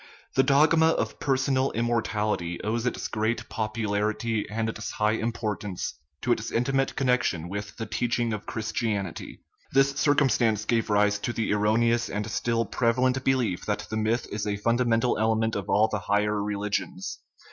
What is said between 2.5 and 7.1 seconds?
owes its great popularity and its high importance to its intimate con